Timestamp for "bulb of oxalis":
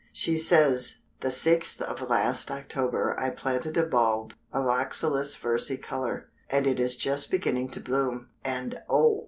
3.85-5.35